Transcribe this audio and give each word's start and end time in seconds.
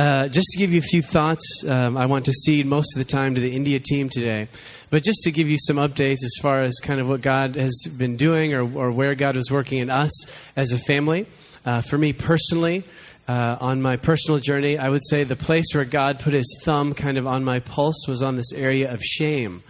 Uh, 0.00 0.28
just 0.28 0.46
to 0.52 0.58
give 0.58 0.72
you 0.72 0.78
a 0.78 0.80
few 0.80 1.02
thoughts, 1.02 1.62
um, 1.68 1.94
I 1.98 2.06
want 2.06 2.24
to 2.24 2.32
cede 2.32 2.64
most 2.64 2.96
of 2.96 3.04
the 3.04 3.12
time 3.12 3.34
to 3.34 3.40
the 3.42 3.54
India 3.54 3.78
team 3.78 4.08
today. 4.08 4.48
But 4.88 5.02
just 5.02 5.20
to 5.24 5.30
give 5.30 5.50
you 5.50 5.58
some 5.58 5.76
updates 5.76 6.24
as 6.24 6.32
far 6.40 6.62
as 6.62 6.74
kind 6.82 7.02
of 7.02 7.06
what 7.06 7.20
God 7.20 7.56
has 7.56 7.82
been 7.98 8.16
doing 8.16 8.54
or, 8.54 8.62
or 8.62 8.92
where 8.92 9.14
God 9.14 9.36
was 9.36 9.50
working 9.50 9.80
in 9.80 9.90
us 9.90 10.10
as 10.56 10.72
a 10.72 10.78
family. 10.78 11.26
Uh, 11.66 11.82
for 11.82 11.98
me 11.98 12.14
personally, 12.14 12.82
uh, 13.28 13.58
on 13.60 13.82
my 13.82 13.96
personal 13.96 14.40
journey, 14.40 14.78
I 14.78 14.88
would 14.88 15.04
say 15.06 15.24
the 15.24 15.36
place 15.36 15.66
where 15.74 15.84
God 15.84 16.18
put 16.18 16.32
his 16.32 16.62
thumb 16.64 16.94
kind 16.94 17.18
of 17.18 17.26
on 17.26 17.44
my 17.44 17.60
pulse 17.60 18.06
was 18.08 18.22
on 18.22 18.36
this 18.36 18.54
area 18.54 18.90
of 18.90 19.02
shame. 19.02 19.62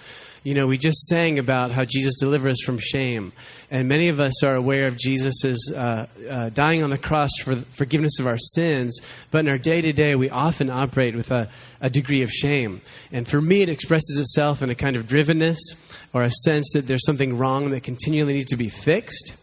You 0.43 0.55
know, 0.55 0.67
we 0.67 0.79
just 0.79 1.07
sang 1.07 1.39
about 1.39 1.71
how 1.71 1.85
Jesus 1.85 2.15
delivers 2.19 2.53
us 2.53 2.61
from 2.65 2.79
shame. 2.79 3.33
And 3.71 3.89
many 3.89 4.09
of 4.09 4.21
us 4.21 4.43
are 4.43 4.55
aware 4.55 4.87
of 4.87 4.97
Jesus' 4.97 5.71
uh, 5.71 6.07
uh, 6.29 6.49
dying 6.49 6.83
on 6.83 6.89
the 6.89 6.99
cross 6.99 7.31
for 7.43 7.57
forgiveness 7.57 8.19
of 8.19 8.27
our 8.27 8.39
sins, 8.39 9.01
but 9.31 9.41
in 9.41 9.49
our 9.49 9.59
day 9.59 9.83
to 9.83 9.93
day, 9.93 10.15
we 10.15 10.31
often 10.31 10.71
operate 10.71 11.15
with 11.15 11.31
a, 11.31 11.51
a 11.83 11.91
degree 11.91 12.23
of 12.23 12.31
shame. 12.31 12.81
And 13.13 13.29
for 13.29 13.41
me, 13.41 13.61
it 13.61 13.69
expresses 13.69 14.19
itself 14.19 14.63
in 14.63 14.71
a 14.71 14.75
kind 14.75 14.97
of 14.97 15.07
drivenness 15.07 15.59
or 16.15 16.23
a 16.23 16.31
sense 16.31 16.71
that 16.73 16.87
there's 16.87 17.05
something 17.05 17.37
wrong 17.37 17.71
that 17.71 17.83
continually 17.83 18.33
needs 18.33 18.51
to 18.53 18.57
be 18.57 18.71
fixed. 18.71 19.37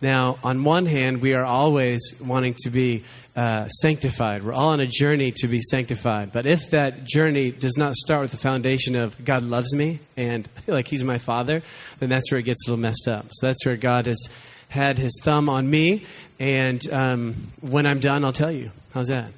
Now, 0.00 0.38
on 0.44 0.62
one 0.62 0.86
hand, 0.86 1.20
we 1.22 1.34
are 1.34 1.44
always 1.44 2.20
wanting 2.24 2.54
to 2.62 2.70
be 2.70 3.02
uh, 3.34 3.68
sanctified. 3.68 4.44
We're 4.44 4.52
all 4.52 4.70
on 4.70 4.80
a 4.80 4.86
journey 4.86 5.32
to 5.38 5.48
be 5.48 5.60
sanctified. 5.60 6.30
But 6.30 6.46
if 6.46 6.70
that 6.70 7.04
journey 7.04 7.50
does 7.50 7.76
not 7.76 7.94
start 7.94 8.22
with 8.22 8.30
the 8.30 8.36
foundation 8.36 8.94
of 8.94 9.24
God 9.24 9.42
loves 9.42 9.74
me 9.74 9.98
and 10.16 10.48
I 10.56 10.60
feel 10.62 10.74
like 10.74 10.86
He's 10.86 11.02
my 11.02 11.18
Father, 11.18 11.62
then 11.98 12.10
that's 12.10 12.30
where 12.30 12.38
it 12.38 12.44
gets 12.44 12.66
a 12.66 12.70
little 12.70 12.80
messed 12.80 13.08
up. 13.08 13.26
So 13.30 13.48
that's 13.48 13.66
where 13.66 13.76
God 13.76 14.06
has 14.06 14.28
had 14.68 14.98
His 14.98 15.20
thumb 15.24 15.48
on 15.48 15.68
me. 15.68 16.04
And 16.38 16.80
um, 16.92 17.34
when 17.60 17.86
I'm 17.86 17.98
done, 17.98 18.24
I'll 18.24 18.32
tell 18.32 18.52
you. 18.52 18.70
How's 18.94 19.08
that? 19.08 19.32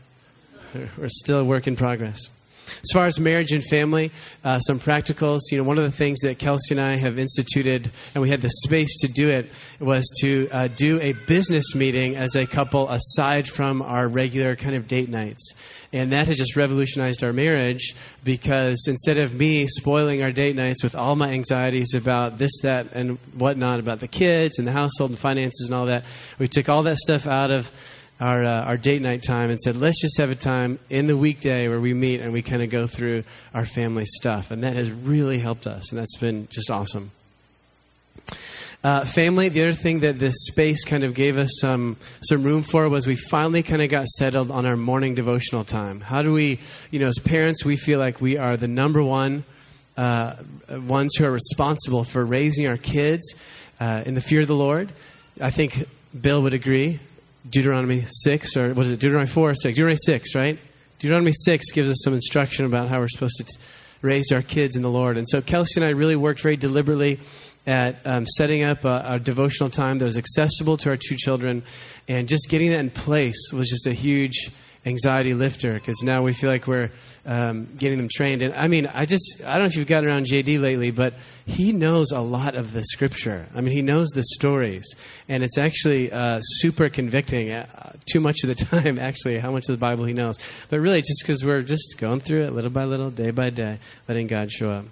We're 0.75 1.09
still 1.09 1.41
a 1.41 1.45
work 1.45 1.67
in 1.67 1.77
progress. 1.77 2.29
As 2.83 2.91
far 2.93 3.07
as 3.07 3.19
marriage 3.21 3.53
and 3.53 3.63
family, 3.65 4.13
uh, 4.45 4.59
some 4.61 4.79
practicals. 4.79 5.41
You 5.51 5.59
know, 5.59 5.65
one 5.65 5.79
of 5.79 5.85
the 5.85 5.91
things 5.91 6.21
that 6.21 6.39
Kelsey 6.39 6.75
and 6.75 6.85
I 6.85 6.97
have 6.97 7.19
instituted, 7.19 7.91
and 8.15 8.23
we 8.23 8.31
had 8.31 8.41
the 8.41 8.51
space 8.65 8.99
to 9.01 9.09
do 9.09 9.31
it, 9.31 9.51
was 9.79 10.07
to 10.21 10.49
uh, 10.51 10.69
do 10.69 11.01
a 11.01 11.13
business 11.27 11.75
meeting 11.75 12.17
as 12.17 12.37
a 12.37 12.47
couple 12.47 12.89
aside 12.91 13.49
from 13.49 13.83
our 13.83 14.09
regular 14.09 14.57
kind 14.57 14.75
of 14.75 14.87
date 14.87 15.09
nights. 15.09 15.55
And 15.93 16.13
that 16.13 16.29
has 16.29 16.37
just 16.37 16.57
revolutionized 16.57 17.25
our 17.25 17.33
marriage 17.33 17.97
because 18.23 18.87
instead 18.87 19.19
of 19.19 19.35
me 19.35 19.67
spoiling 19.67 20.23
our 20.23 20.31
date 20.31 20.55
nights 20.55 20.85
with 20.85 20.95
all 20.95 21.17
my 21.17 21.31
anxieties 21.31 21.95
about 21.95 22.39
this, 22.39 22.61
that, 22.63 22.93
and 22.93 23.19
whatnot, 23.35 23.81
about 23.81 23.99
the 23.99 24.07
kids 24.07 24.59
and 24.59 24.69
the 24.69 24.73
household 24.73 25.11
and 25.11 25.19
finances 25.19 25.69
and 25.69 25.75
all 25.75 25.87
that, 25.87 26.05
we 26.39 26.47
took 26.47 26.69
all 26.69 26.85
that 26.85 26.97
stuff 26.99 27.27
out 27.27 27.51
of 27.51 27.73
our, 28.21 28.45
uh, 28.45 28.65
our 28.65 28.77
date 28.77 29.01
night 29.01 29.23
time 29.23 29.51
and 29.51 29.59
said, 29.59 29.77
let's 29.77 30.01
just 30.01 30.19
have 30.19 30.31
a 30.31 30.35
time 30.35 30.79
in 30.91 31.07
the 31.07 31.17
weekday 31.17 31.69
where 31.69 31.81
we 31.81 31.95
meet 31.95 32.21
and 32.21 32.33
we 32.33 32.43
kind 32.43 32.63
of 32.63 32.71
go 32.71 32.87
through 32.87 33.25
our 33.55 33.65
family 33.65 34.05
stuff. 34.05 34.51
And 34.51 34.63
that 34.63 34.77
has 34.77 34.91
really 34.91 35.39
helped 35.39 35.67
us, 35.67 35.91
and 35.91 35.99
that's 35.99 36.17
been 36.17 36.47
just 36.51 36.71
awesome. 36.71 37.13
Uh, 38.83 39.05
family, 39.05 39.51
the 39.51 39.61
other 39.63 39.73
thing 39.73 40.01
that 40.01 40.19
this 40.19 40.35
space 40.47 40.85
kind 40.85 41.05
of 41.05 41.13
gave 41.13 41.37
us 41.37 41.51
some, 41.61 41.97
some 42.23 42.43
room 42.43 42.63
for 42.63 42.89
was 42.89 43.07
we 43.07 43.15
finally 43.15 43.63
kind 43.63 43.83
of 43.83 43.91
got 43.91 44.07
settled 44.07 44.51
on 44.51 44.65
our 44.65 44.77
morning 44.77 45.15
devotional 45.15 45.65
time. 45.65 46.01
How 46.01 46.23
do 46.23 46.33
we, 46.33 46.61
you 46.91 46.99
know, 46.99 47.07
as 47.07 47.19
parents, 47.19 47.63
we 47.63 47.77
feel 47.77 47.99
like 47.99 48.23
we 48.23 48.39
are 48.39 48.57
the 48.57 48.69
number 48.69 49.03
one 49.03 49.45
uh, 49.99 50.35
ones 50.71 51.15
who 51.17 51.27
are 51.27 51.31
responsible 51.31 52.05
for 52.05 52.25
raising 52.25 52.67
our 52.67 52.79
kids 52.79 53.35
uh, 53.81 54.03
in 54.07 54.15
the 54.15 54.23
fear 54.23 54.41
of 54.41 54.47
the 54.47 54.55
Lord. 54.55 54.93
I 55.39 55.51
think 55.51 55.85
Bill 56.19 56.41
would 56.43 56.55
agree. 56.55 57.01
Deuteronomy 57.49 58.05
6, 58.07 58.57
or 58.57 58.75
was 58.75 58.91
it 58.91 59.01
Deuteronomy 59.01 59.31
4 59.31 59.51
or 59.51 59.55
6? 59.55 59.63
Deuteronomy 59.65 59.97
6, 59.97 60.35
right? 60.35 60.59
Deuteronomy 60.99 61.33
6 61.33 61.73
gives 61.73 61.89
us 61.89 62.03
some 62.05 62.13
instruction 62.13 62.67
about 62.67 62.89
how 62.89 62.99
we're 62.99 63.09
supposed 63.09 63.39
to 63.39 63.59
raise 64.03 64.33
our 64.33 64.43
kids 64.43 64.77
in 64.77 64.83
the 64.83 64.91
Lord. 64.91 65.17
And 65.17 65.27
so 65.29 65.41
Kelsey 65.41 65.81
and 65.81 65.85
I 65.85 65.91
really 65.91 66.17
worked 66.17 66.41
very 66.41 66.57
deliberately 66.57 67.21
at 67.67 68.07
um, 68.07 68.27
setting 68.27 68.65
up 68.65 68.85
a, 68.85 69.05
a, 69.07 69.19
devotional 69.19 69.71
time 69.71 69.99
that 69.99 70.05
was 70.05 70.17
accessible 70.17 70.77
to 70.79 70.91
our 70.91 70.97
two 70.97 71.17
children. 71.17 71.63
And 72.09 72.29
just 72.29 72.49
getting 72.49 72.71
that 72.73 72.81
in 72.81 72.91
place 72.91 73.53
was 73.53 73.69
just 73.69 73.87
a 73.87 73.93
huge 73.93 74.51
anxiety 74.87 75.35
lifter 75.35 75.75
because 75.75 76.03
now 76.03 76.23
we 76.23 76.33
feel 76.33 76.51
like 76.51 76.67
we're 76.67 76.91
um, 77.27 77.69
getting 77.77 77.99
them 77.99 78.09
trained. 78.11 78.43
And 78.43 78.55
I 78.55 78.67
mean, 78.67 78.87
I 78.87 79.05
just, 79.05 79.43
I 79.45 79.53
don't 79.53 79.61
know 79.61 79.65
if 79.67 79.77
you've 79.77 79.87
gotten 79.87 80.09
around 80.09 80.27
JD 80.27 80.61
lately, 80.61 80.91
but 80.91 81.15
he 81.47 81.73
knows 81.73 82.13
a 82.13 82.21
lot 82.21 82.55
of 82.55 82.73
the 82.73 82.83
scripture. 82.85 83.47
I 83.55 83.61
mean, 83.61 83.75
he 83.75 83.83
knows 83.83 84.09
the 84.09 84.23
stories. 84.23 84.95
And 85.29 85.43
it's 85.43 85.59
actually 85.59 86.11
uh, 86.11 86.41
super 86.41 86.89
convicting, 86.89 87.53
uh, 87.53 87.93
too 88.11 88.21
much 88.21 88.43
of 88.43 88.49
the 88.49 88.55
time, 88.65 88.99
actually, 88.99 89.39
how 89.39 89.51
much 89.51 89.69
of 89.69 89.79
the 89.79 89.81
Bible 89.81 90.05
he 90.05 90.15
knows. 90.15 90.39
But 90.71 90.81
really, 90.81 91.01
just 91.01 91.23
because 91.23 91.45
we're 91.45 91.63
just 91.63 91.97
going 91.99 92.21
through 92.21 92.45
it 92.45 92.53
little 92.53 92.71
by 92.71 92.85
little, 92.85 93.11
day 93.11 93.31
by 93.31 93.51
day, 93.51 93.79
letting 94.09 94.27
God 94.27 94.51
show 94.51 94.71
up. 94.71 94.85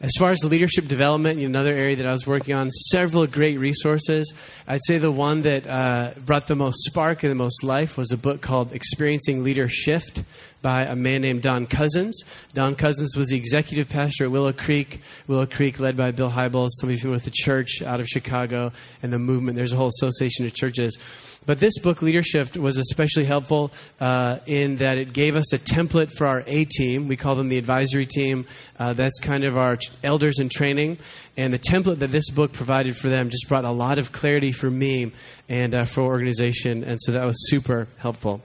As 0.00 0.12
far 0.16 0.30
as 0.30 0.44
leadership 0.44 0.86
development, 0.86 1.40
another 1.40 1.72
area 1.72 1.96
that 1.96 2.06
I 2.06 2.12
was 2.12 2.24
working 2.24 2.54
on, 2.54 2.70
several 2.70 3.26
great 3.26 3.58
resources. 3.58 4.32
I'd 4.68 4.84
say 4.84 4.98
the 4.98 5.10
one 5.10 5.42
that 5.42 5.66
uh, 5.66 6.12
brought 6.24 6.46
the 6.46 6.54
most 6.54 6.84
spark 6.84 7.24
and 7.24 7.32
the 7.32 7.34
most 7.34 7.64
life 7.64 7.98
was 7.98 8.12
a 8.12 8.16
book 8.16 8.40
called 8.40 8.72
Experiencing 8.72 9.42
Leader 9.42 9.66
Shift 9.66 10.22
by 10.62 10.82
a 10.82 10.96
man 10.96 11.20
named 11.20 11.42
Don 11.42 11.66
Cousins. 11.66 12.22
Don 12.54 12.74
Cousins 12.74 13.16
was 13.16 13.28
the 13.28 13.36
executive 13.36 13.88
pastor 13.88 14.24
at 14.24 14.30
Willow 14.30 14.52
Creek. 14.52 15.00
Willow 15.26 15.46
Creek, 15.46 15.80
led 15.80 15.96
by 15.96 16.10
Bill 16.10 16.30
Hybels, 16.30 16.70
some 16.72 16.88
of 16.88 16.92
you 16.92 16.98
familiar 16.98 17.16
with 17.16 17.24
the 17.24 17.30
church 17.32 17.82
out 17.82 18.00
of 18.00 18.06
Chicago 18.06 18.72
and 19.02 19.12
the 19.12 19.18
movement. 19.18 19.56
There's 19.56 19.72
a 19.72 19.76
whole 19.76 19.88
association 19.88 20.46
of 20.46 20.54
churches. 20.54 20.98
But 21.46 21.60
this 21.60 21.78
book, 21.78 22.02
Leadership, 22.02 22.56
was 22.56 22.76
especially 22.76 23.24
helpful 23.24 23.72
uh, 24.00 24.40
in 24.44 24.76
that 24.76 24.98
it 24.98 25.14
gave 25.14 25.34
us 25.34 25.54
a 25.54 25.58
template 25.58 26.12
for 26.12 26.26
our 26.26 26.42
A 26.46 26.66
team. 26.66 27.08
We 27.08 27.16
call 27.16 27.36
them 27.36 27.48
the 27.48 27.56
advisory 27.56 28.04
team. 28.04 28.44
Uh, 28.78 28.92
that's 28.92 29.18
kind 29.18 29.44
of 29.44 29.56
our 29.56 29.78
elders 30.04 30.40
in 30.40 30.50
training. 30.50 30.98
And 31.38 31.54
the 31.54 31.58
template 31.58 32.00
that 32.00 32.10
this 32.10 32.28
book 32.28 32.52
provided 32.52 32.96
for 32.96 33.08
them 33.08 33.30
just 33.30 33.48
brought 33.48 33.64
a 33.64 33.70
lot 33.70 33.98
of 33.98 34.12
clarity 34.12 34.52
for 34.52 34.70
me 34.70 35.12
and 35.48 35.74
uh, 35.74 35.84
for 35.86 36.02
organization. 36.02 36.84
And 36.84 37.00
so 37.00 37.12
that 37.12 37.24
was 37.24 37.48
super 37.48 37.88
helpful. 37.96 38.42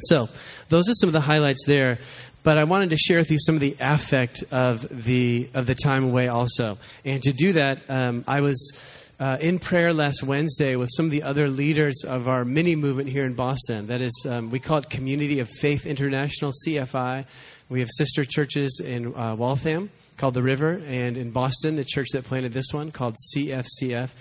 So, 0.00 0.28
those 0.68 0.88
are 0.88 0.94
some 0.94 1.08
of 1.08 1.12
the 1.12 1.20
highlights 1.20 1.64
there. 1.66 1.98
But 2.42 2.58
I 2.58 2.64
wanted 2.64 2.90
to 2.90 2.96
share 2.96 3.18
with 3.18 3.30
you 3.30 3.38
some 3.38 3.54
of 3.54 3.60
the 3.60 3.76
affect 3.80 4.42
of 4.50 5.04
the 5.04 5.48
of 5.54 5.66
the 5.66 5.76
time 5.76 6.04
away 6.04 6.26
also. 6.26 6.76
And 7.04 7.22
to 7.22 7.32
do 7.32 7.52
that, 7.52 7.88
um, 7.88 8.24
I 8.26 8.40
was 8.40 8.72
uh, 9.20 9.36
in 9.40 9.60
prayer 9.60 9.92
last 9.92 10.24
Wednesday 10.24 10.74
with 10.74 10.88
some 10.92 11.06
of 11.06 11.12
the 11.12 11.22
other 11.22 11.48
leaders 11.48 12.02
of 12.04 12.26
our 12.26 12.44
mini 12.44 12.74
movement 12.74 13.08
here 13.08 13.24
in 13.24 13.34
Boston. 13.34 13.86
That 13.86 14.02
is, 14.02 14.26
um, 14.28 14.50
we 14.50 14.58
call 14.58 14.78
it 14.78 14.90
Community 14.90 15.38
of 15.38 15.48
Faith 15.48 15.86
International, 15.86 16.50
CFI. 16.66 17.24
We 17.68 17.78
have 17.78 17.88
sister 17.92 18.24
churches 18.24 18.82
in 18.84 19.14
uh, 19.14 19.36
Waltham 19.36 19.90
called 20.16 20.34
The 20.34 20.42
River, 20.42 20.72
and 20.72 21.16
in 21.16 21.30
Boston, 21.30 21.76
the 21.76 21.84
church 21.84 22.08
that 22.14 22.24
planted 22.24 22.52
this 22.52 22.72
one 22.72 22.90
called 22.90 23.14
CFCF. 23.36 24.12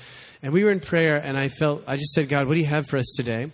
And 0.44 0.53
we 0.53 0.64
were 0.64 0.72
in 0.72 0.80
prayer, 0.80 1.16
and 1.16 1.36
I 1.36 1.48
felt, 1.48 1.84
I 1.88 1.96
just 1.96 2.14
said, 2.14 2.30
God, 2.30 2.48
what 2.48 2.53
do 2.53 2.59
you 2.59 2.68
have 2.68 2.86
for 2.86 2.98
us 2.98 3.12
today? 3.18 3.52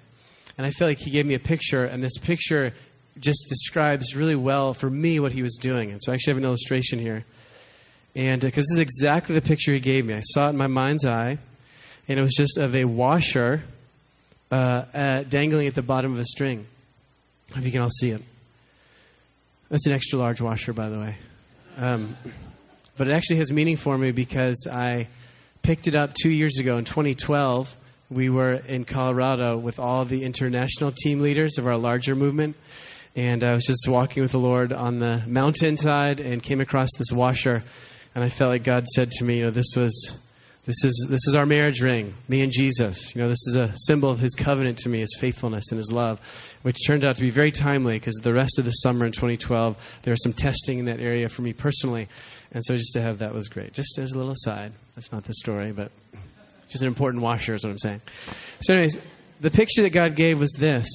And 0.58 0.66
I 0.66 0.72
felt 0.72 0.90
like 0.90 1.00
He 1.00 1.12
gave 1.12 1.26
me 1.26 1.36
a 1.36 1.40
picture, 1.40 1.84
and 1.86 2.02
this 2.02 2.18
picture 2.18 2.74
just 3.20 3.46
describes 3.50 4.16
really 4.16 4.36
well 4.36 4.74
for 4.74 4.90
me 4.90 5.20
what 5.20 5.32
He 5.32 5.42
was 5.42 5.56
doing. 5.56 5.92
And 5.92 6.02
so 6.02 6.12
I 6.12 6.16
actually 6.16 6.32
have 6.32 6.38
an 6.40 6.46
illustration 6.46 7.00
here. 7.00 7.26
And 8.16 8.42
because 8.42 8.66
uh, 8.66 8.70
this 8.70 8.72
is 8.72 8.80
exactly 8.80 9.36
the 9.36 9.42
picture 9.42 9.72
he 9.72 9.80
gave 9.80 10.06
me, 10.06 10.16
I 10.16 10.22
saw 10.22 10.48
it 10.48 10.50
in 10.50 10.58
my 10.58 10.68
mind's 10.68 11.06
eye, 11.06 11.38
and 12.08 12.20
it 12.20 12.22
was 12.22 12.34
just 12.34 12.58
of 12.58 12.76
a 12.76 12.86
washer 12.86 13.64
uh, 14.52 14.56
uh, 14.92 15.24
dangling 15.24 15.68
at 15.68 15.76
the 15.76 15.84
bottom 15.84 16.14
of 16.14 16.20
a 16.20 16.26
string. 16.26 16.66
If 17.56 17.64
you 17.64 17.72
can 17.72 17.82
all 17.82 17.90
see 17.90 18.10
it. 18.10 18.22
That's 19.70 19.86
an 19.86 19.94
extra 19.94 20.18
large 20.18 20.42
washer, 20.42 20.74
by 20.74 20.90
the 20.90 20.98
way. 20.98 21.16
Um, 21.78 22.18
but 22.98 23.08
it 23.08 23.14
actually 23.14 23.38
has 23.38 23.52
meaning 23.52 23.78
for 23.78 23.98
me 23.98 24.12
because 24.12 24.68
I 24.72 25.08
picked 25.62 25.88
it 25.88 25.96
up 25.96 26.14
two 26.14 26.32
years 26.32 26.58
ago 26.60 26.78
in 26.78 26.86
2012. 26.86 27.76
We 28.10 28.30
were 28.30 28.54
in 28.54 28.86
Colorado 28.86 29.58
with 29.58 29.80
all 29.80 30.06
the 30.06 30.24
international 30.24 30.92
team 30.92 31.20
leaders 31.20 31.58
of 31.58 31.68
our 31.68 31.78
larger 31.78 32.16
movement. 32.16 32.56
And 33.16 33.44
I 33.44 33.54
was 33.54 33.66
just 33.66 33.88
walking 33.88 34.22
with 34.24 34.32
the 34.32 34.40
Lord 34.40 34.72
on 34.72 35.00
the 35.00 35.24
mountainside 35.28 36.20
and 36.20 36.42
came 36.42 36.62
across 36.62 36.90
this 36.98 37.12
washer 37.12 37.64
and 38.18 38.24
I 38.24 38.30
felt 38.30 38.50
like 38.50 38.64
God 38.64 38.88
said 38.88 39.12
to 39.12 39.24
me, 39.24 39.38
you 39.38 39.44
know, 39.44 39.52
this 39.52 39.76
was 39.76 40.20
this 40.66 40.84
is 40.84 41.06
this 41.08 41.28
is 41.28 41.36
our 41.36 41.46
marriage 41.46 41.84
ring, 41.84 42.16
me 42.28 42.42
and 42.42 42.52
Jesus. 42.52 43.16
You 43.16 43.22
know, 43.22 43.28
this 43.28 43.46
is 43.46 43.56
a 43.58 43.72
symbol 43.86 44.10
of 44.10 44.18
his 44.18 44.34
covenant 44.34 44.80
to 44.80 44.90
me, 44.90 45.02
his 45.02 45.16
faithfulness 45.20 45.66
and 45.70 45.78
his 45.78 45.92
love, 45.92 46.20
which 46.64 46.78
turned 46.88 47.06
out 47.06 47.16
to 47.18 47.22
be 47.22 47.30
very 47.30 47.52
timely 47.52 47.94
because 47.94 48.16
the 48.16 48.34
rest 48.34 48.58
of 48.58 48.66
the 48.66 48.72
summer 48.72 49.06
in 49.06 49.12
2012 49.12 50.00
there 50.02 50.12
was 50.12 50.24
some 50.24 50.34
testing 50.34 50.80
in 50.80 50.86
that 50.86 51.00
area 51.00 51.30
for 51.30 51.44
me 51.44 51.54
personally. 51.54 52.08
And 52.52 52.66
so 52.66 52.76
just 52.76 52.94
to 52.94 53.02
have 53.04 53.20
that 53.20 53.36
was 53.36 53.50
great. 53.50 53.74
Just 53.74 54.00
as 54.00 54.14
a 54.14 54.18
little 54.18 54.32
aside. 54.32 54.74
That's 54.96 55.12
not 55.12 55.26
the 55.26 55.36
story, 55.36 55.72
but 55.72 55.92
just 56.70 56.84
an 56.84 56.88
important 56.88 57.24
washer 57.24 57.54
is 57.54 57.64
what 57.64 57.72
I'm 57.72 57.78
saying. 57.78 58.02
So 58.62 58.74
anyways, 58.74 58.98
the 59.40 59.52
picture 59.52 59.82
that 59.84 59.92
God 59.92 60.16
gave 60.16 60.40
was 60.40 60.54
this. 60.58 60.88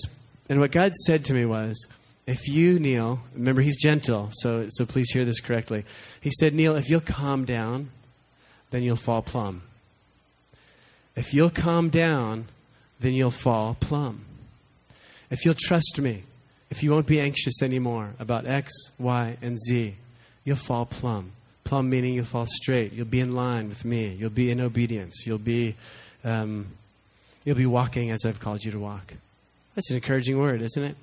And 0.49 0.61
what 0.61 0.71
God 0.71 0.93
said 0.95 1.25
to 1.27 1.35
me 1.35 1.45
was, 1.45 1.87
if 2.27 2.47
you, 2.49 2.79
Neil, 2.79 3.21
remember 3.35 3.63
he's 3.63 3.81
gentle, 3.81 4.31
so, 4.33 4.67
so 4.69 4.85
please 4.85 5.11
hear 5.11 5.25
this 5.25 5.41
correctly. 5.41 5.85
He 6.21 6.31
said, 6.31 6.55
Neil, 6.55 6.77
if 6.77 6.89
you'll 6.89 7.01
calm 7.01 7.45
down, 7.45 7.91
then 8.71 8.83
you'll 8.83 8.97
fall 8.97 9.23
plumb. 9.23 9.63
If 11.17 11.35
you'll 11.35 11.51
calm 11.51 11.91
down, 11.91 12.47
then 13.01 13.15
you'll 13.15 13.31
fall 13.31 13.77
plumb. 13.81 14.25
If 15.31 15.45
you'll 15.45 15.57
trust 15.59 15.99
me, 15.99 16.23
if 16.71 16.83
you 16.83 16.91
won't 16.91 17.07
be 17.07 17.21
anxious 17.21 17.63
anymore 17.63 18.11
about 18.19 18.47
X, 18.47 18.73
Y, 18.99 19.37
and 19.43 19.59
Z, 19.59 19.97
you'll 20.45 20.57
fall 20.57 20.87
plumb. 20.87 21.33
Meaning 21.81 22.15
you'll 22.15 22.27
fall 22.27 22.45
straight. 22.47 22.93
You'll 22.93 23.07
be 23.07 23.21
in 23.21 23.35
line 23.35 23.69
with 23.69 23.85
me. 23.85 24.09
You'll 24.09 24.29
be 24.29 24.51
in 24.51 24.61
obedience. 24.61 25.23
You'll 25.25 25.39
be, 25.39 25.77
um, 26.25 26.67
you'll 27.45 27.57
be 27.57 27.65
walking 27.65 28.11
as 28.11 28.27
I've 28.27 28.41
called 28.41 28.63
you 28.63 28.73
to 28.73 28.79
walk. 28.79 29.15
That's 29.75 29.89
an 29.91 29.97
encouraging 29.97 30.39
word, 30.39 30.61
isn't 30.61 30.83
it? 30.83 30.97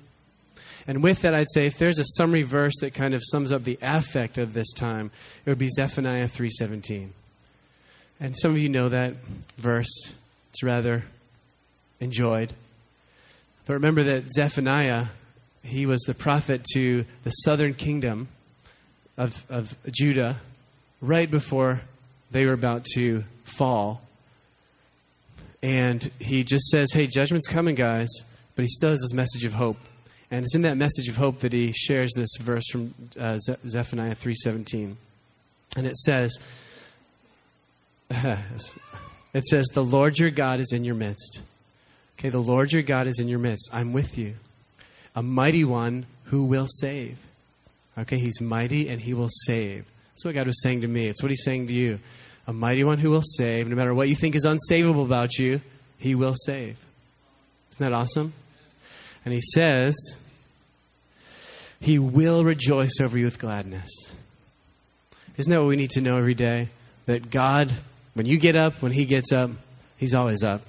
And 0.86 1.02
with 1.02 1.22
that, 1.22 1.34
I'd 1.34 1.50
say 1.52 1.66
if 1.66 1.78
there's 1.78 1.98
a 1.98 2.04
summary 2.04 2.42
verse 2.42 2.74
that 2.80 2.94
kind 2.94 3.14
of 3.14 3.22
sums 3.24 3.52
up 3.52 3.64
the 3.64 3.78
affect 3.82 4.38
of 4.38 4.52
this 4.52 4.72
time, 4.72 5.10
it 5.44 5.50
would 5.50 5.58
be 5.58 5.68
Zephaniah 5.68 6.28
3:17. 6.28 7.10
And 8.20 8.38
some 8.38 8.52
of 8.52 8.58
you 8.58 8.68
know 8.68 8.88
that 8.88 9.14
verse. 9.56 10.12
It's 10.50 10.62
rather 10.62 11.04
enjoyed. 12.00 12.52
But 13.66 13.74
remember 13.74 14.02
that 14.04 14.32
Zephaniah, 14.32 15.06
he 15.62 15.86
was 15.86 16.00
the 16.02 16.14
prophet 16.14 16.64
to 16.74 17.04
the 17.24 17.30
southern 17.30 17.74
kingdom 17.74 18.28
of, 19.16 19.44
of 19.48 19.76
Judah 19.90 20.40
right 21.00 21.30
before 21.30 21.82
they 22.30 22.46
were 22.46 22.52
about 22.52 22.84
to 22.94 23.24
fall. 23.44 24.02
And 25.62 26.10
he 26.18 26.44
just 26.44 26.66
says, 26.66 26.92
Hey, 26.92 27.06
judgment's 27.06 27.48
coming, 27.48 27.74
guys. 27.74 28.08
But 28.54 28.64
he 28.64 28.68
still 28.68 28.90
has 28.90 29.00
this 29.00 29.12
message 29.12 29.44
of 29.44 29.54
hope. 29.54 29.78
And 30.30 30.44
it's 30.44 30.54
in 30.54 30.62
that 30.62 30.76
message 30.76 31.08
of 31.08 31.16
hope 31.16 31.38
that 31.38 31.52
he 31.52 31.72
shares 31.72 32.12
this 32.14 32.36
verse 32.40 32.68
from 32.70 32.94
uh, 33.18 33.38
Zephaniah 33.38 34.14
3:17. 34.14 34.94
And 35.76 35.86
it 35.86 35.96
says 35.96 36.38
it 38.10 39.46
says 39.46 39.66
the 39.72 39.82
Lord 39.82 40.18
your 40.18 40.30
God 40.30 40.60
is 40.60 40.72
in 40.72 40.84
your 40.84 40.94
midst. 40.94 41.40
Okay, 42.18 42.28
the 42.28 42.38
Lord 42.38 42.72
your 42.72 42.82
God 42.82 43.06
is 43.06 43.18
in 43.18 43.28
your 43.28 43.38
midst. 43.38 43.70
I'm 43.72 43.92
with 43.92 44.18
you. 44.18 44.34
A 45.16 45.22
mighty 45.22 45.64
one 45.64 46.06
who 46.24 46.44
will 46.44 46.68
save. 46.68 47.18
Okay, 47.98 48.18
he's 48.18 48.40
mighty 48.40 48.88
and 48.88 49.00
he 49.00 49.14
will 49.14 49.30
save. 49.46 49.84
That's 50.20 50.34
what 50.34 50.34
God 50.34 50.48
was 50.48 50.62
saying 50.62 50.82
to 50.82 50.86
me. 50.86 51.06
It's 51.06 51.22
what 51.22 51.30
he's 51.30 51.42
saying 51.42 51.68
to 51.68 51.72
you. 51.72 51.98
A 52.46 52.52
mighty 52.52 52.84
one 52.84 52.98
who 52.98 53.08
will 53.08 53.22
save. 53.24 53.68
No 53.68 53.74
matter 53.74 53.94
what 53.94 54.06
you 54.06 54.14
think 54.14 54.34
is 54.34 54.44
unsavable 54.44 55.06
about 55.06 55.38
you, 55.38 55.62
he 55.96 56.14
will 56.14 56.34
save. 56.36 56.76
Isn't 57.70 57.90
that 57.90 57.94
awesome? 57.94 58.34
And 59.24 59.32
he 59.32 59.40
says, 59.40 59.96
He 61.80 61.98
will 61.98 62.44
rejoice 62.44 63.00
over 63.00 63.16
you 63.16 63.24
with 63.24 63.38
gladness. 63.38 63.90
Isn't 65.38 65.50
that 65.50 65.58
what 65.58 65.68
we 65.68 65.76
need 65.76 65.92
to 65.92 66.02
know 66.02 66.18
every 66.18 66.34
day? 66.34 66.68
That 67.06 67.30
God, 67.30 67.72
when 68.12 68.26
you 68.26 68.36
get 68.36 68.56
up, 68.56 68.82
when 68.82 68.92
He 68.92 69.06
gets 69.06 69.32
up, 69.32 69.48
He's 69.96 70.14
always 70.14 70.44
up. 70.44 70.60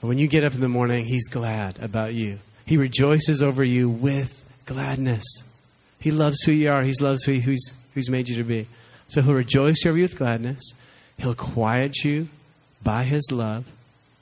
But 0.00 0.06
when 0.06 0.18
you 0.18 0.28
get 0.28 0.44
up 0.44 0.54
in 0.54 0.60
the 0.60 0.68
morning, 0.68 1.06
He's 1.06 1.26
glad 1.26 1.82
about 1.82 2.14
you. 2.14 2.38
He 2.66 2.76
rejoices 2.76 3.42
over 3.42 3.64
you 3.64 3.88
with 3.88 4.44
gladness. 4.64 5.24
He 5.98 6.12
loves 6.12 6.40
who 6.44 6.52
you 6.52 6.70
are. 6.70 6.84
He 6.84 6.92
loves 7.00 7.24
who 7.24 7.32
who's, 7.32 7.72
who's 7.94 8.08
made 8.08 8.28
you 8.28 8.36
to 8.36 8.44
be. 8.44 8.68
So 9.12 9.20
He'll 9.20 9.34
rejoice 9.34 9.84
over 9.84 9.98
you 9.98 10.04
with 10.04 10.16
gladness. 10.16 10.72
He'll 11.18 11.34
quiet 11.34 12.02
you 12.02 12.28
by 12.82 13.04
His 13.04 13.30
love. 13.30 13.66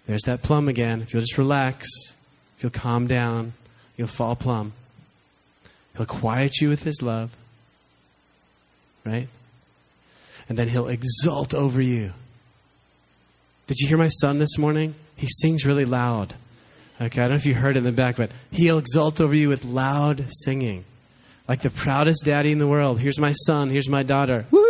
There's 0.06 0.24
that 0.24 0.42
plumb 0.42 0.66
again. 0.66 1.02
If 1.02 1.14
you'll 1.14 1.20
just 1.20 1.38
relax, 1.38 1.88
if 2.56 2.64
you'll 2.64 2.70
calm 2.70 3.06
down, 3.06 3.52
you'll 3.96 4.08
fall 4.08 4.34
plumb. 4.34 4.72
He'll 5.96 6.06
quiet 6.06 6.60
you 6.60 6.68
with 6.68 6.82
his 6.82 7.00
love, 7.00 7.30
right? 9.04 9.28
And 10.48 10.58
then 10.58 10.68
he'll 10.68 10.88
exult 10.88 11.54
over 11.54 11.80
you. 11.80 12.12
Did 13.68 13.78
you 13.78 13.86
hear 13.86 13.98
my 13.98 14.08
son 14.08 14.40
this 14.40 14.58
morning? 14.58 14.96
He 15.14 15.28
sings 15.28 15.64
really 15.64 15.84
loud. 15.84 16.34
Okay, 17.00 17.20
I 17.20 17.24
don't 17.24 17.30
know 17.30 17.36
if 17.36 17.46
you 17.46 17.54
heard 17.54 17.76
in 17.76 17.84
the 17.84 17.92
back, 17.92 18.16
but 18.16 18.32
he'll 18.50 18.78
exult 18.78 19.20
over 19.20 19.34
you 19.34 19.48
with 19.48 19.64
loud 19.64 20.26
singing. 20.30 20.84
Like 21.46 21.62
the 21.62 21.70
proudest 21.70 22.24
daddy 22.24 22.50
in 22.50 22.58
the 22.58 22.66
world. 22.66 22.98
Here's 22.98 23.20
my 23.20 23.32
son, 23.32 23.70
here's 23.70 23.88
my 23.88 24.02
daughter. 24.02 24.46
Woo! 24.50 24.69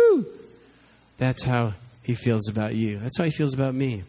That's 1.21 1.43
how 1.43 1.73
he 2.01 2.15
feels 2.15 2.49
about 2.49 2.73
you. 2.73 2.97
That's 2.97 3.15
how 3.15 3.25
he 3.25 3.29
feels 3.29 3.53
about 3.53 3.75
me. 3.75 4.01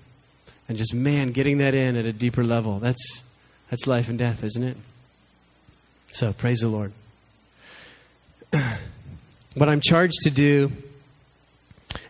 And 0.67 0.79
just, 0.79 0.95
man, 0.95 1.33
getting 1.33 1.59
that 1.59 1.75
in 1.75 1.95
at 1.95 2.07
a 2.07 2.13
deeper 2.13 2.43
level. 2.43 2.79
That's, 2.79 3.21
that's 3.69 3.87
life 3.87 4.09
and 4.09 4.19
death, 4.19 4.43
isn't 4.43 4.63
it? 4.63 4.79
So 6.07 6.33
praise 6.33 6.61
the 6.61 6.69
Lord. 6.69 6.95
what 9.55 9.69
I'm 9.69 9.83
charged 9.83 10.23
to 10.23 10.31
do 10.31 10.73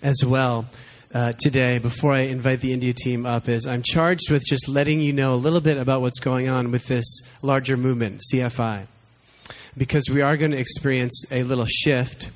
as 0.05 0.25
well 0.25 0.67
uh, 1.13 1.33
today, 1.33 1.79
before 1.79 2.15
I 2.15 2.27
invite 2.27 2.61
the 2.61 2.73
India 2.73 2.93
team 2.93 3.27
up, 3.27 3.49
is 3.49 3.67
I'm 3.67 3.83
charged 3.83 4.31
with 4.31 4.45
just 4.47 4.69
letting 4.69 5.01
you 5.01 5.13
know 5.13 5.35
a 5.35 5.35
little 5.35 5.61
bit 5.61 5.79
about 5.79 6.01
what's 6.01 6.21
going 6.21 6.49
on 6.49 6.71
with 6.71 6.87
this 6.87 7.23
larger 7.43 7.77
movement, 7.77 8.21
CFI. 8.33 8.87
Because 9.77 10.05
we 10.09 10.23
are 10.23 10.37
going 10.37 10.53
to 10.53 10.59
experience 10.59 11.25
a 11.33 11.43
little 11.43 11.67
shift, 11.67 12.31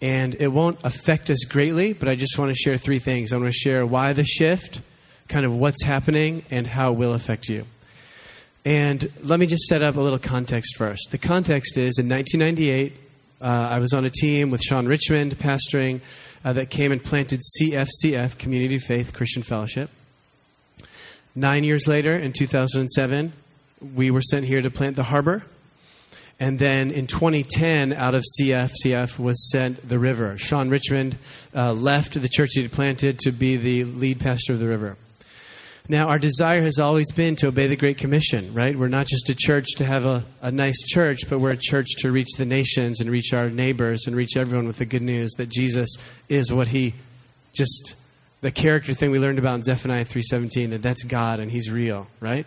and 0.00 0.34
it 0.36 0.48
won't 0.48 0.84
affect 0.84 1.30
us 1.30 1.44
greatly, 1.44 1.92
but 1.92 2.08
I 2.08 2.14
just 2.14 2.38
want 2.38 2.50
to 2.50 2.56
share 2.56 2.76
three 2.76 2.98
things. 2.98 3.32
I 3.32 3.36
want 3.36 3.48
to 3.48 3.52
share 3.52 3.84
why 3.84 4.12
the 4.12 4.24
shift, 4.24 4.80
kind 5.28 5.44
of 5.44 5.56
what's 5.56 5.82
happening, 5.82 6.44
and 6.50 6.66
how 6.66 6.92
it 6.92 6.98
will 6.98 7.14
affect 7.14 7.48
you. 7.48 7.64
And 8.64 9.10
let 9.24 9.40
me 9.40 9.46
just 9.46 9.64
set 9.64 9.82
up 9.82 9.96
a 9.96 10.00
little 10.00 10.18
context 10.18 10.76
first. 10.76 11.08
The 11.10 11.18
context 11.18 11.78
is 11.78 11.98
in 11.98 12.08
1998, 12.08 12.94
uh, 13.40 13.44
I 13.44 13.78
was 13.78 13.92
on 13.92 14.04
a 14.04 14.10
team 14.10 14.50
with 14.50 14.60
Sean 14.60 14.86
Richmond 14.86 15.38
pastoring 15.38 16.00
uh, 16.44 16.52
that 16.54 16.70
came 16.70 16.92
and 16.92 17.02
planted 17.02 17.40
CFCF, 17.40 18.38
Community 18.38 18.78
Faith 18.78 19.12
Christian 19.12 19.42
Fellowship. 19.42 19.90
Nine 21.34 21.62
years 21.64 21.86
later, 21.86 22.16
in 22.16 22.32
2007, 22.32 23.32
we 23.94 24.10
were 24.10 24.22
sent 24.22 24.44
here 24.44 24.60
to 24.60 24.70
plant 24.70 24.96
the 24.96 25.04
harbor. 25.04 25.44
And 26.40 26.58
then 26.58 26.92
in 26.92 27.08
2010, 27.08 27.92
out 27.92 28.14
of 28.14 28.24
CFCF 28.38 29.18
was 29.18 29.50
sent 29.50 29.88
the 29.88 29.98
river. 29.98 30.36
Sean 30.38 30.68
Richmond 30.68 31.18
uh, 31.54 31.72
left 31.72 32.20
the 32.20 32.28
church 32.28 32.50
he 32.52 32.62
had 32.62 32.70
planted 32.70 33.18
to 33.20 33.32
be 33.32 33.56
the 33.56 33.84
lead 33.84 34.20
pastor 34.20 34.52
of 34.52 34.60
the 34.60 34.68
river. 34.68 34.96
Now, 35.90 36.08
our 36.08 36.18
desire 36.18 36.62
has 36.62 36.78
always 36.78 37.10
been 37.12 37.34
to 37.36 37.48
obey 37.48 37.66
the 37.66 37.74
Great 37.74 37.96
Commission, 37.96 38.52
right? 38.52 38.78
We're 38.78 38.88
not 38.88 39.06
just 39.06 39.30
a 39.30 39.34
church 39.34 39.66
to 39.78 39.86
have 39.86 40.04
a, 40.04 40.22
a 40.42 40.52
nice 40.52 40.82
church, 40.82 41.20
but 41.30 41.40
we're 41.40 41.52
a 41.52 41.58
church 41.58 41.88
to 42.00 42.12
reach 42.12 42.28
the 42.36 42.44
nations 42.44 43.00
and 43.00 43.10
reach 43.10 43.32
our 43.32 43.48
neighbors 43.48 44.06
and 44.06 44.14
reach 44.14 44.36
everyone 44.36 44.66
with 44.66 44.76
the 44.76 44.84
good 44.84 45.02
news 45.02 45.32
that 45.38 45.48
Jesus 45.48 45.88
is 46.28 46.52
what 46.52 46.68
he 46.68 46.94
just 47.54 47.94
the 48.42 48.50
character 48.50 48.92
thing 48.92 49.10
we 49.10 49.18
learned 49.18 49.38
about 49.38 49.56
in 49.56 49.62
Zephaniah 49.62 50.04
3:17 50.04 50.70
that 50.70 50.82
that's 50.82 51.02
God 51.02 51.40
and 51.40 51.50
he's 51.50 51.70
real, 51.70 52.06
right? 52.20 52.46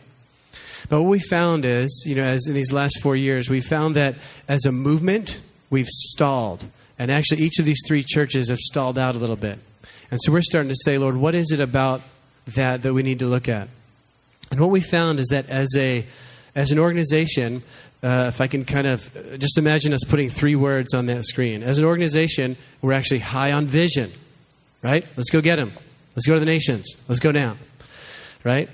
But 0.90 1.02
what 1.02 1.10
we 1.10 1.20
found 1.20 1.66
is, 1.66 2.04
you 2.06 2.16
know, 2.16 2.24
as 2.24 2.48
in 2.48 2.54
these 2.54 2.72
last 2.72 3.00
4 3.02 3.16
years, 3.16 3.50
we 3.50 3.62
found 3.62 3.96
that 3.96 4.16
as 4.48 4.66
a 4.66 4.72
movement, 4.72 5.40
we've 5.70 5.88
stalled. 5.88 6.66
And 7.00 7.12
actually 7.12 7.44
each 7.44 7.60
of 7.60 7.66
these 7.66 7.82
three 7.88 8.04
churches 8.04 8.50
have 8.50 8.60
stalled 8.60 8.98
out 8.98 9.16
a 9.16 9.20
little 9.20 9.36
bit. 9.36 9.60
And 10.12 10.20
so 10.22 10.32
we're 10.32 10.42
starting 10.42 10.70
to 10.70 10.76
say, 10.86 10.98
Lord, 10.98 11.16
what 11.16 11.36
is 11.36 11.52
it 11.52 11.62
about 11.62 12.02
that, 12.48 12.84
that 12.84 12.94
we 12.94 13.04
need 13.04 13.20
to 13.20 13.26
look 13.26 13.50
at. 13.50 13.68
And 14.50 14.60
what 14.60 14.70
we 14.70 14.82
found 14.82 15.20
is 15.20 15.28
that 15.28 15.50
as 15.50 15.70
a 15.78 16.06
as 16.54 16.74
an 16.74 16.80
organization, 16.80 17.64
uh, 18.04 18.26
if 18.28 18.42
I 18.42 18.48
can 18.48 18.66
kind 18.66 18.86
of 18.86 19.10
just 19.40 19.58
imagine 19.58 19.94
us 19.94 20.04
putting 20.06 20.30
three 20.30 20.56
words 20.56 20.94
on 20.94 21.06
that 21.06 21.24
screen. 21.24 21.64
As 21.64 21.80
an 21.80 21.86
organization, 21.86 22.58
we're 22.82 22.92
actually 22.92 23.20
high 23.20 23.54
on 23.54 23.68
vision, 23.68 24.12
right? 24.84 25.06
Let's 25.16 25.30
go 25.30 25.40
get 25.40 25.56
them. 25.56 25.72
Let's 26.14 26.28
go 26.28 26.34
to 26.34 26.40
the 26.42 26.46
nations. 26.46 26.94
Let's 27.08 27.20
go 27.20 27.32
down, 27.32 27.58
right? 28.44 28.70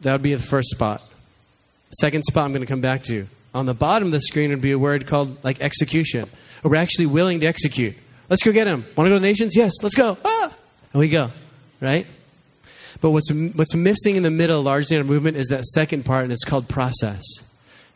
That 0.00 0.12
would 0.12 0.22
be 0.22 0.34
the 0.34 0.42
first 0.42 0.70
spot. 0.70 1.02
Second 2.00 2.24
spot 2.24 2.44
I'm 2.44 2.52
going 2.52 2.62
to 2.62 2.66
come 2.66 2.80
back 2.80 3.02
to. 3.04 3.26
On 3.52 3.66
the 3.66 3.74
bottom 3.74 4.08
of 4.08 4.12
the 4.12 4.20
screen 4.20 4.50
would 4.50 4.60
be 4.60 4.72
a 4.72 4.78
word 4.78 5.06
called 5.06 5.42
like 5.44 5.60
execution. 5.60 6.28
We're 6.62 6.76
actually 6.76 7.06
willing 7.06 7.40
to 7.40 7.46
execute. 7.46 7.96
Let's 8.28 8.42
go 8.42 8.52
get 8.52 8.66
him. 8.66 8.84
Want 8.96 9.06
to 9.08 9.10
go 9.10 9.18
to 9.18 9.20
nations? 9.20 9.56
Yes, 9.56 9.72
let's 9.82 9.96
go. 9.96 10.16
Ah! 10.24 10.54
And 10.92 11.00
we 11.00 11.08
go, 11.08 11.30
right? 11.80 12.06
But 13.00 13.10
what's, 13.10 13.30
what's 13.32 13.74
missing 13.74 14.16
in 14.16 14.22
the 14.22 14.30
middle, 14.30 14.62
largely 14.62 14.96
in 14.96 15.02
our 15.02 15.08
movement, 15.08 15.36
is 15.36 15.48
that 15.48 15.64
second 15.64 16.04
part, 16.04 16.24
and 16.24 16.32
it's 16.32 16.44
called 16.44 16.68
process. 16.68 17.22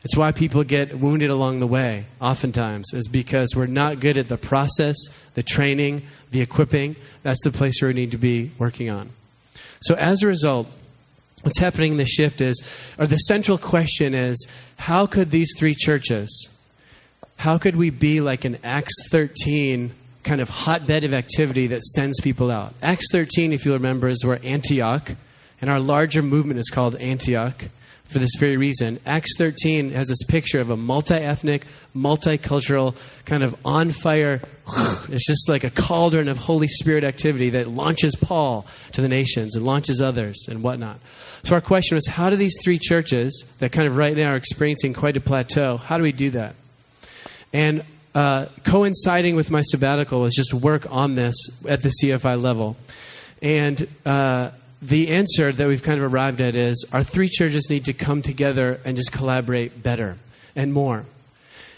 It's 0.03 0.17
why 0.17 0.33
people 0.33 0.65
get 0.65 0.99
wounded 0.99 1.31
along 1.31 1.61
the 1.61 1.67
way, 1.67 2.07
oftentimes, 2.21 2.93
is 2.93 3.09
because 3.09 3.55
we're 3.57 3.67
not 3.67 4.01
good 4.01 4.19
at 4.19 4.29
the 4.29 4.37
process, 4.37 4.97
the 5.35 5.43
training, 5.43 6.03
the 6.31 6.41
equipping. 6.41 6.97
That's 7.23 7.43
the 7.43 7.51
place 7.51 7.81
where 7.81 7.89
we 7.89 7.95
need 7.95 8.11
to 8.11 8.19
be 8.19 8.53
working 8.59 8.91
on. 8.91 9.11
So, 9.81 9.95
as 9.95 10.23
a 10.23 10.27
result, 10.27 10.69
what's 11.45 11.59
happening 11.59 11.93
in 11.93 11.99
the 11.99 12.05
shift 12.05 12.41
is, 12.41 12.63
or 12.99 13.07
the 13.07 13.17
central 13.17 13.59
question 13.59 14.15
is, 14.15 14.49
how 14.77 15.07
could 15.07 15.31
these 15.31 15.53
three 15.57 15.75
churches, 15.75 16.49
how 17.37 17.59
could 17.59 17.77
we 17.77 17.91
be 17.91 18.21
like 18.21 18.45
an 18.45 18.59
Acts 18.65 18.95
13 19.11 19.93
kind 20.25 20.41
of 20.41 20.49
hotbed 20.49 21.05
of 21.05 21.13
activity 21.13 21.69
that 21.69 21.83
sends 21.83 22.21
people 22.21 22.51
out. 22.51 22.75
Acts 22.83 23.07
13, 23.13 23.53
if 23.53 23.65
you 23.67 23.75
remember, 23.75 24.09
is 24.09 24.25
where 24.25 24.41
Antioch, 24.43 25.13
and 25.61 25.71
our 25.71 25.79
larger 25.79 26.23
movement 26.23 26.59
is 26.59 26.71
called 26.71 26.97
Antioch. 26.97 27.63
For 28.07 28.19
this 28.19 28.35
very 28.39 28.57
reason. 28.57 29.01
Acts 29.07 29.37
13 29.39 29.93
has 29.93 30.09
this 30.09 30.23
picture 30.25 30.61
of 30.61 30.71
a 30.71 30.77
multi 30.77 31.15
ethnic, 31.15 31.67
multicultural, 31.97 32.97
kind 33.25 33.43
of 33.43 33.57
on 33.65 33.91
fire, 33.91 34.41
it's 35.09 35.27
just 35.27 35.49
like 35.49 35.65
a 35.65 35.71
cauldron 35.71 36.29
of 36.29 36.37
Holy 36.37 36.69
Spirit 36.69 37.05
activity 37.05 37.51
that 37.51 37.67
launches 37.67 38.15
Paul 38.17 38.67
to 38.93 39.03
the 39.03 39.09
nations 39.09 39.57
and 39.57 39.65
launches 39.65 40.03
others 40.03 40.47
and 40.49 40.63
whatnot. 40.63 41.01
So, 41.45 41.55
our 41.55 41.61
question 41.61 41.97
was 41.97 42.07
how 42.07 42.31
do 42.31 42.37
these 42.37 42.57
three 42.63 42.79
churches 42.79 43.45
that 43.59 43.73
kind 43.73 43.89
of 43.89 43.97
right 43.97 44.17
now 44.17 44.33
are 44.33 44.37
experiencing 44.37 44.93
quite 44.93 45.17
a 45.17 45.21
plateau, 45.21 45.77
how 45.77 45.97
do 45.97 46.03
we 46.03 46.13
do 46.13 46.31
that? 46.31 46.55
And 47.53 47.85
uh, 48.15 48.47
coinciding 48.65 49.35
with 49.35 49.51
my 49.51 49.61
sabbatical 49.61 50.21
was 50.21 50.35
just 50.35 50.55
work 50.55 50.87
on 50.91 51.15
this 51.15 51.35
at 51.69 51.83
the 51.83 51.93
CFI 52.03 52.41
level. 52.41 52.77
And 53.43 53.89
uh, 54.07 54.51
the 54.85 55.15
answer 55.15 55.51
that 55.51 55.67
we've 55.67 55.83
kind 55.83 55.99
of 55.99 56.13
arrived 56.13 56.43
at 56.43 56.57
is 56.57 56.85
our 56.93 57.03
three 57.03 57.29
churches 57.29 57.69
need 57.71 57.87
to 57.87 57.95
come 57.95 58.21
together 58.21 58.81
and 58.85 58.97
just 58.97 59.13
collaborate 59.13 59.83
better 59.83 60.19
and 60.55 60.75
more. 60.75 61.07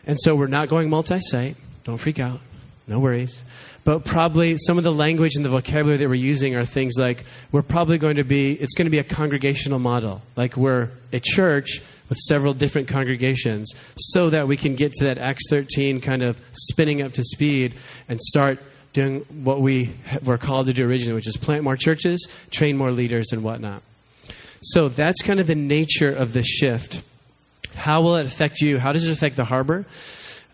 And 0.07 0.19
so 0.21 0.35
we're 0.35 0.49
not 0.49 0.69
going 0.69 0.91
multi 0.91 1.21
site. 1.21 1.57
Don't 1.85 1.99
freak 1.99 2.19
out. 2.19 2.41
No 2.89 2.99
worries. 2.99 3.45
But 3.85 4.05
probably 4.05 4.59
some 4.59 4.77
of 4.77 4.83
the 4.83 4.93
language 4.93 5.37
and 5.37 5.45
the 5.45 5.49
vocabulary 5.49 5.99
that 5.99 6.09
we're 6.09 6.15
using 6.15 6.57
are 6.57 6.65
things 6.65 6.95
like 6.99 7.25
we're 7.53 7.63
probably 7.63 7.99
going 7.99 8.17
to 8.17 8.25
be, 8.25 8.53
it's 8.53 8.75
going 8.75 8.87
to 8.87 8.91
be 8.91 8.99
a 8.99 9.05
congregational 9.05 9.79
model. 9.79 10.23
Like 10.35 10.57
we're 10.57 10.91
a 11.13 11.21
church 11.21 11.81
with 12.09 12.19
several 12.19 12.55
different 12.55 12.89
congregations 12.89 13.73
so 13.97 14.31
that 14.31 14.49
we 14.49 14.57
can 14.57 14.75
get 14.75 14.93
to 14.95 15.05
that 15.05 15.19
Acts 15.19 15.45
13 15.49 16.01
kind 16.01 16.23
of 16.23 16.41
spinning 16.53 17.03
up 17.03 17.13
to 17.13 17.23
speed 17.23 17.77
and 18.09 18.21
start 18.21 18.59
doing 18.97 19.21
what 19.45 19.61
we 19.61 19.95
were 20.25 20.39
called 20.39 20.67
to 20.67 20.73
do 20.73 20.85
originally, 20.87 21.15
which 21.15 21.29
is 21.29 21.37
plant 21.37 21.63
more 21.63 21.77
churches, 21.77 22.29
train 22.51 22.79
more 22.79 22.91
leaders, 22.91 23.27
and 23.31 23.45
whatnot. 23.45 23.83
So 24.63 24.89
that's 24.89 25.21
kind 25.21 25.39
of 25.39 25.47
the 25.47 25.55
nature 25.55 26.09
of 26.09 26.33
the 26.33 26.43
shift. 26.43 27.03
How 27.75 28.01
will 28.01 28.17
it 28.17 28.25
affect 28.25 28.63
you? 28.63 28.79
How 28.79 28.93
does 28.93 29.07
it 29.07 29.13
affect 29.13 29.37
the 29.37 29.45
harbor? 29.45 29.85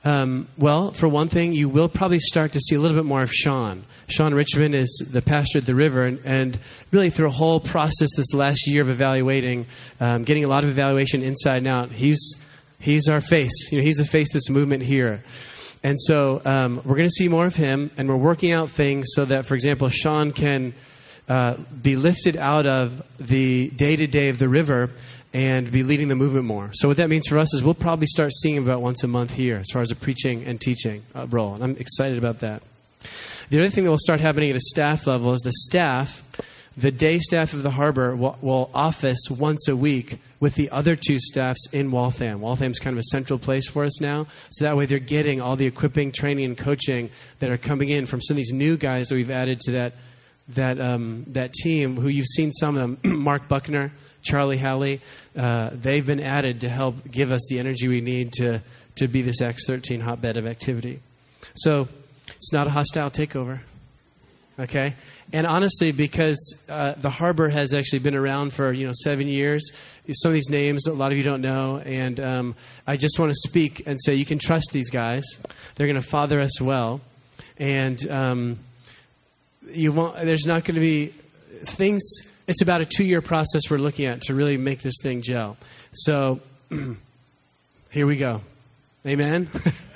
Um, 0.04 0.48
well, 0.58 0.92
for 0.92 1.08
one 1.08 1.28
thing, 1.28 1.52
you 1.52 1.68
will 1.68 1.88
probably 1.88 2.18
start 2.18 2.52
to 2.52 2.60
see 2.60 2.74
a 2.74 2.80
little 2.80 2.96
bit 2.96 3.06
more 3.06 3.22
of 3.22 3.32
Sean. 3.32 3.84
Sean 4.08 4.34
Richmond 4.34 4.74
is 4.74 5.08
the 5.12 5.22
pastor 5.22 5.60
at 5.60 5.66
the 5.66 5.76
river, 5.76 6.02
and, 6.02 6.18
and 6.24 6.58
really 6.90 7.10
through 7.10 7.28
a 7.28 7.32
whole 7.32 7.60
process 7.60 8.08
this 8.16 8.34
last 8.34 8.66
year 8.66 8.82
of 8.82 8.90
evaluating, 8.90 9.66
um, 10.00 10.24
getting 10.24 10.42
a 10.42 10.48
lot 10.48 10.64
of 10.64 10.70
evaluation 10.70 11.22
inside 11.22 11.58
and 11.58 11.68
out, 11.68 11.92
he's, 11.92 12.34
he's 12.80 13.08
our 13.08 13.20
face. 13.20 13.70
You 13.70 13.78
know, 13.78 13.84
he's 13.84 13.98
the 13.98 14.04
face 14.04 14.30
of 14.30 14.34
this 14.34 14.50
movement 14.50 14.82
here. 14.82 15.22
And 15.82 16.00
so 16.00 16.40
um, 16.44 16.76
we're 16.84 16.96
going 16.96 17.08
to 17.08 17.10
see 17.10 17.28
more 17.28 17.46
of 17.46 17.56
him, 17.56 17.90
and 17.96 18.08
we're 18.08 18.16
working 18.16 18.52
out 18.52 18.70
things 18.70 19.06
so 19.14 19.24
that, 19.24 19.46
for 19.46 19.54
example, 19.54 19.88
Sean 19.88 20.32
can 20.32 20.74
uh, 21.28 21.56
be 21.82 21.96
lifted 21.96 22.36
out 22.36 22.66
of 22.66 23.02
the 23.18 23.68
day 23.70 23.96
to 23.96 24.06
day 24.06 24.28
of 24.28 24.38
the 24.38 24.48
river 24.48 24.90
and 25.32 25.70
be 25.72 25.82
leading 25.82 26.08
the 26.08 26.14
movement 26.14 26.44
more. 26.44 26.70
So 26.74 26.88
what 26.88 26.98
that 26.98 27.08
means 27.08 27.26
for 27.26 27.38
us 27.38 27.54
is 27.54 27.64
we'll 27.64 27.74
probably 27.74 28.06
start 28.06 28.32
seeing 28.32 28.56
him 28.56 28.64
about 28.64 28.82
once 28.82 29.02
a 29.02 29.08
month 29.08 29.32
here 29.32 29.56
as 29.56 29.70
far 29.72 29.82
as 29.82 29.90
a 29.90 29.96
preaching 29.96 30.44
and 30.44 30.60
teaching 30.60 31.02
uh, 31.14 31.26
role. 31.28 31.54
And 31.54 31.64
I'm 31.64 31.76
excited 31.78 32.18
about 32.18 32.40
that. 32.40 32.62
The 33.48 33.58
other 33.58 33.70
thing 33.70 33.84
that 33.84 33.90
will 33.90 33.98
start 33.98 34.20
happening 34.20 34.50
at 34.50 34.56
a 34.56 34.60
staff 34.60 35.06
level 35.06 35.32
is 35.32 35.40
the 35.40 35.52
staff 35.52 36.22
the 36.76 36.90
day 36.90 37.18
staff 37.18 37.52
of 37.52 37.62
the 37.62 37.70
harbor 37.70 38.16
will, 38.16 38.38
will, 38.40 38.70
office 38.74 39.20
once 39.30 39.68
a 39.68 39.76
week 39.76 40.18
with 40.40 40.54
the 40.54 40.70
other 40.70 40.96
two 40.96 41.18
staffs 41.18 41.68
in 41.72 41.90
Waltham. 41.90 42.40
Waltham's 42.40 42.78
kind 42.78 42.94
of 42.94 42.98
a 42.98 43.10
central 43.10 43.38
place 43.38 43.68
for 43.68 43.84
us 43.84 44.00
now, 44.00 44.26
so 44.50 44.64
that 44.64 44.76
way 44.76 44.86
they're 44.86 44.98
getting 44.98 45.40
all 45.40 45.56
the 45.56 45.66
equipping, 45.66 46.12
training, 46.12 46.44
and 46.44 46.56
coaching 46.56 47.10
that 47.40 47.50
are 47.50 47.58
coming 47.58 47.90
in 47.90 48.06
from 48.06 48.22
some 48.22 48.34
of 48.34 48.36
these 48.36 48.52
new 48.52 48.76
guys 48.76 49.08
that 49.08 49.16
we've 49.16 49.30
added 49.30 49.60
to 49.60 49.72
that 49.72 49.92
that 50.48 50.80
um, 50.80 51.24
that 51.28 51.52
team. 51.52 51.96
Who 51.96 52.08
you've 52.08 52.26
seen 52.26 52.52
some 52.52 52.76
of 52.76 52.82
them, 52.82 52.98
Mark 53.22 53.48
Buckner, 53.48 53.92
Charlie 54.22 54.56
Halley. 54.56 55.00
Uh, 55.36 55.70
they've 55.72 56.04
been 56.04 56.20
added 56.20 56.62
to 56.62 56.68
help 56.68 57.10
give 57.10 57.32
us 57.32 57.46
the 57.50 57.58
energy 57.58 57.88
we 57.88 58.00
need 58.00 58.32
to 58.34 58.62
to 58.96 59.08
be 59.08 59.22
this 59.22 59.40
Acts 59.40 59.66
13 59.66 60.00
hotbed 60.00 60.36
of 60.36 60.46
activity. 60.46 61.00
So 61.54 61.88
it's 62.28 62.52
not 62.52 62.66
a 62.66 62.70
hostile 62.70 63.10
takeover. 63.10 63.60
Okay, 64.62 64.94
and 65.32 65.44
honestly, 65.44 65.90
because 65.90 66.64
uh, 66.68 66.92
the 66.96 67.10
harbor 67.10 67.48
has 67.48 67.74
actually 67.74 67.98
been 67.98 68.14
around 68.14 68.52
for 68.52 68.72
you 68.72 68.86
know 68.86 68.92
seven 68.94 69.26
years, 69.26 69.72
some 70.12 70.28
of 70.28 70.34
these 70.34 70.50
names 70.50 70.86
a 70.86 70.92
lot 70.92 71.10
of 71.10 71.18
you 71.18 71.24
don't 71.24 71.40
know, 71.40 71.78
and 71.78 72.20
um, 72.20 72.54
I 72.86 72.96
just 72.96 73.18
want 73.18 73.32
to 73.32 73.48
speak 73.48 73.82
and 73.86 73.98
say 74.00 74.14
you 74.14 74.24
can 74.24 74.38
trust 74.38 74.68
these 74.72 74.88
guys. 74.88 75.24
They're 75.74 75.88
going 75.88 76.00
to 76.00 76.06
father 76.06 76.40
us 76.40 76.60
well, 76.60 77.00
and 77.58 78.08
um, 78.08 78.58
you 79.66 79.90
want. 79.90 80.24
There's 80.24 80.46
not 80.46 80.64
going 80.64 80.76
to 80.76 80.80
be 80.80 81.12
things. 81.64 82.00
It's 82.46 82.62
about 82.62 82.80
a 82.80 82.84
two-year 82.84 83.20
process 83.20 83.62
we're 83.68 83.78
looking 83.78 84.06
at 84.06 84.20
to 84.22 84.34
really 84.34 84.58
make 84.58 84.80
this 84.80 84.94
thing 85.02 85.22
gel. 85.22 85.56
So 85.90 86.38
here 87.90 88.06
we 88.06 88.14
go. 88.14 88.42
Amen. 89.04 89.50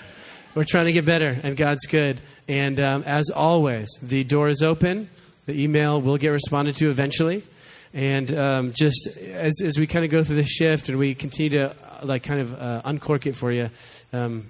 We're 0.57 0.65
trying 0.65 0.87
to 0.87 0.93
get 0.93 1.05
better, 1.05 1.39
and 1.43 1.55
God's 1.55 1.85
good. 1.85 2.19
And 2.49 2.81
um, 2.81 3.03
as 3.07 3.29
always, 3.29 3.91
the 4.03 4.25
door 4.25 4.49
is 4.49 4.63
open. 4.63 5.11
The 5.45 5.63
email 5.63 6.01
will 6.01 6.17
get 6.17 6.31
responded 6.31 6.77
to 6.77 6.89
eventually. 6.89 7.43
And 7.93 8.35
um, 8.35 8.73
just 8.73 9.07
as, 9.19 9.61
as 9.63 9.79
we 9.79 9.87
kind 9.87 10.07
of 10.07 10.11
go 10.11 10.25
through 10.25 10.37
the 10.37 10.45
shift 10.45 10.89
and 10.89 10.99
we 10.99 11.15
continue 11.15 11.59
to 11.59 11.71
uh, 11.73 12.07
like 12.07 12.23
kind 12.23 12.41
of 12.41 12.55
uh, 12.59 12.81
uncork 12.87 13.27
it 13.27 13.37
for 13.37 13.53
you, 13.53 13.69
um, 14.15 14.47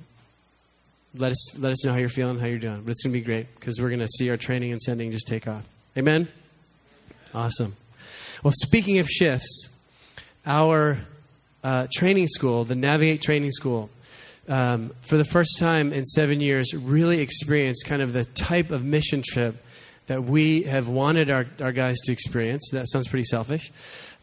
let 1.17 1.33
us 1.33 1.59
let 1.59 1.73
us 1.73 1.85
know 1.85 1.91
how 1.91 1.99
you're 1.99 2.09
feeling, 2.09 2.39
how 2.39 2.47
you're 2.47 2.61
doing. 2.61 2.83
But 2.83 2.93
it's 2.93 3.03
going 3.03 3.13
to 3.13 3.19
be 3.19 3.25
great 3.25 3.53
because 3.57 3.81
we're 3.81 3.89
going 3.89 3.99
to 3.99 4.07
see 4.07 4.31
our 4.31 4.37
training 4.37 4.71
and 4.71 4.81
sending 4.81 5.11
just 5.11 5.27
take 5.27 5.49
off. 5.49 5.65
Amen. 5.99 6.29
Awesome. 7.35 7.75
Well, 8.45 8.55
speaking 8.57 9.01
of 9.01 9.09
shifts, 9.09 9.71
our 10.47 10.99
uh, 11.65 11.89
training 11.93 12.29
school, 12.29 12.65
the 12.65 12.77
Navigate 12.77 13.23
Training 13.23 13.51
School, 13.51 13.91
um, 14.49 14.93
for 15.01 15.17
the 15.17 15.25
first 15.25 15.59
time 15.59 15.93
in 15.93 16.05
seven 16.05 16.41
years, 16.41 16.75
really 16.75 17.21
experienced 17.21 17.85
kind 17.87 18.03
of 18.03 18.13
the 18.13 18.25
type 18.25 18.71
of 18.71 18.85
mission 18.85 19.23
trip 19.25 19.57
that 20.07 20.25
we 20.25 20.63
have 20.63 20.89
wanted 20.89 21.31
our, 21.31 21.47
our 21.61 21.73
guys 21.73 21.97
to 22.05 22.13
experience. 22.13 22.71
That 22.73 22.89
sounds 22.89 23.09
pretty 23.09 23.25
selfish. 23.25 23.73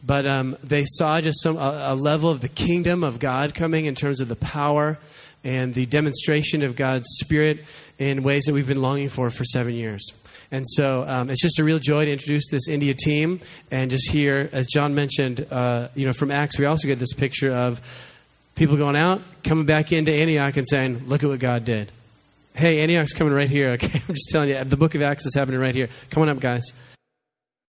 But 0.06 0.26
um, 0.26 0.58
they 0.64 0.84
saw 0.86 1.22
just 1.22 1.42
some 1.42 1.58
a, 1.58 1.94
a 1.94 1.96
level 1.96 2.30
of 2.30 2.42
the 2.42 2.50
kingdom 2.50 3.04
of 3.04 3.20
God 3.20 3.54
coming 3.54 3.86
in 3.86 3.96
terms 3.96 4.20
of 4.20 4.28
the 4.28 4.36
power 4.36 4.98
and 5.44 5.74
the 5.74 5.86
demonstration 5.86 6.64
of 6.64 6.76
God's 6.76 7.08
Spirit 7.20 7.66
in 8.00 8.24
ways 8.24 8.44
that 8.46 8.54
we've 8.54 8.68
been 8.68 8.82
longing 8.82 9.10
for 9.10 9.30
for 9.30 9.44
seven 9.44 9.74
years. 9.74 10.10
And 10.52 10.66
so 10.68 11.04
um, 11.08 11.30
it's 11.30 11.42
just 11.42 11.60
a 11.60 11.64
real 11.64 11.80
joy 11.80 12.06
to 12.06 12.12
introduce 12.12 12.48
this 12.50 12.68
India 12.68 12.94
team 12.94 13.40
and 13.72 13.90
just 13.90 14.10
hear, 14.12 14.50
as 14.54 14.68
John 14.68 14.94
mentioned, 14.94 15.48
uh, 15.52 15.88
you 15.96 16.06
know, 16.06 16.14
from 16.14 16.32
Acts, 16.32 16.60
we 16.60 16.66
also 16.66 16.88
get 16.88 17.00
this 17.00 17.14
picture 17.14 17.52
of 17.52 17.82
People 18.56 18.78
going 18.78 18.96
out, 18.96 19.22
coming 19.44 19.66
back 19.66 19.92
into 19.92 20.12
Antioch 20.12 20.56
and 20.58 20.68
saying, 20.68 21.08
Look 21.08 21.24
at 21.24 21.30
what 21.30 21.40
God 21.40 21.66
did. 21.66 21.92
Hey, 22.54 22.82
Antioch's 22.82 23.14
coming 23.14 23.34
right 23.34 23.50
here. 23.50 23.72
Okay, 23.72 24.02
I'm 24.08 24.14
just 24.14 24.30
telling 24.30 24.50
you, 24.50 24.64
the 24.64 24.78
book 24.78 24.94
of 24.94 25.02
Acts 25.02 25.26
is 25.26 25.34
happening 25.36 25.60
right 25.60 25.74
here. 25.74 25.90
Come 26.12 26.24
on 26.24 26.30
up, 26.30 26.40
guys. 26.40 26.64